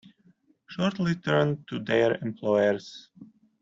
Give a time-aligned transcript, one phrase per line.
[0.65, 3.09] Shorty turned to their employers.